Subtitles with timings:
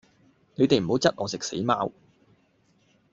[0.55, 1.91] 你哋唔好質我食死貓